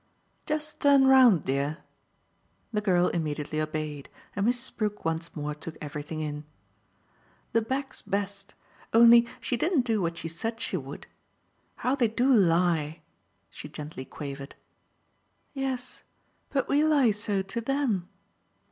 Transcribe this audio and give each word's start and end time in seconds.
"Just 0.47 0.79
turn 0.81 1.05
round, 1.05 1.45
dear." 1.45 1.77
The 2.73 2.81
girl 2.81 3.09
immediately 3.09 3.61
obeyed, 3.61 4.09
and 4.35 4.47
Mrs. 4.47 4.75
Brook 4.75 5.05
once 5.05 5.35
more 5.35 5.53
took 5.53 5.77
everything 5.79 6.21
in. 6.21 6.43
"The 7.53 7.61
back's 7.61 8.01
best 8.01 8.55
only 8.95 9.27
she 9.39 9.57
didn't 9.57 9.81
do 9.85 10.01
what 10.01 10.17
she 10.17 10.27
said 10.27 10.59
she 10.59 10.75
would. 10.75 11.05
How 11.85 11.93
they 11.93 12.07
do 12.07 12.33
lie!" 12.33 13.01
she 13.51 13.69
gently 13.69 14.03
quavered. 14.05 14.55
"Yes, 15.53 16.01
but 16.49 16.67
we 16.67 16.83
lie 16.83 17.11
so 17.11 17.43
to 17.43 17.61
THEM." 17.61 18.07